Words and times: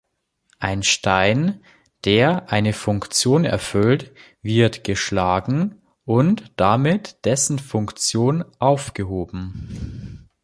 Ein 0.57 0.81
Stein, 0.81 1.61
der 2.05 2.51
eine 2.51 2.73
Funktion 2.73 3.45
erfüllt, 3.45 4.11
wird 4.41 4.83
geschlagen 4.83 5.79
und 6.05 6.51
damit 6.55 7.23
dessen 7.23 7.59
Funktion 7.59 8.43
aufgehoben. 8.57 10.27